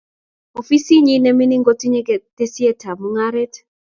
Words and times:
Ofisinyii 0.59 1.19
ne 1.21 1.31
mining 1.37 1.63
kotinyei 1.67 2.07
ketesietab 2.07 2.97
mungaret 3.01 3.53